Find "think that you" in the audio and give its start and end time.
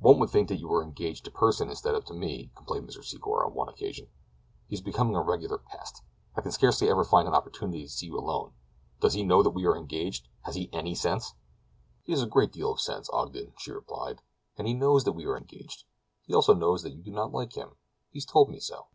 0.30-0.68